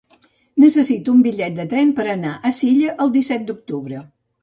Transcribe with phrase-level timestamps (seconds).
[0.63, 4.07] Necessito un bitllet de tren per anar a Silla el disset d'octubre.